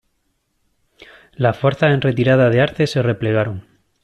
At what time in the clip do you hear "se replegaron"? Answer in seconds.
2.87-3.67